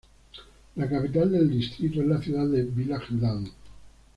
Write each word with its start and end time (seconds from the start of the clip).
La 0.77 0.87
capital 0.89 1.31
del 1.31 1.47
distrito 1.47 2.01
es 2.01 2.07
la 2.07 2.19
ciudad 2.19 2.47
de 2.47 2.63
Villach-Land. 2.63 3.51